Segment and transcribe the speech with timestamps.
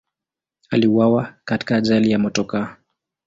[0.69, 2.75] Aliuawa katika ajali ya motokaa.